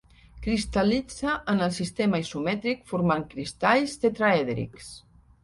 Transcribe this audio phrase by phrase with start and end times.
[0.45, 4.91] Cristal·litza en el sistema isomètric formant cristalls tetraèdrics.